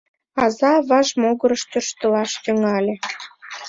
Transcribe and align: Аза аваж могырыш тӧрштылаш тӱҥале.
Аза 0.43 0.71
аваж 0.79 1.09
могырыш 1.21 1.63
тӧрштылаш 1.71 2.31
тӱҥале. 2.43 2.95